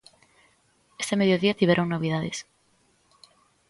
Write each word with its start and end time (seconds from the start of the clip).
Este 1.01 1.15
mediodía 1.19 1.57
tiveron 1.59 1.87
novidades. 1.93 2.37